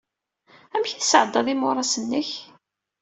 Amek 0.75 0.91
ay 0.93 0.99
tesɛddaḍ 1.01 1.47
imuras-nnek? 1.53 2.29